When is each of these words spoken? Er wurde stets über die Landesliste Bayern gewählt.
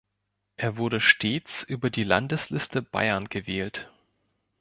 Er 0.57 0.77
wurde 0.77 0.99
stets 0.99 1.61
über 1.61 1.91
die 1.91 2.03
Landesliste 2.03 2.81
Bayern 2.81 3.29
gewählt. 3.29 3.91